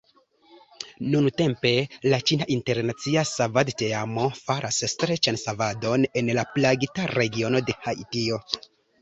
Nuntempe, 1.15 1.73
la 2.13 2.19
ĉina 2.31 2.47
internacia 2.55 3.25
savadteamo 3.33 4.25
faras 4.49 4.81
streĉan 4.95 5.39
savadon 5.43 6.09
en 6.23 6.33
la 6.41 6.47
plagita 6.57 7.07
regiono 7.15 7.63
de 7.71 7.79
Haitio. 7.87 8.43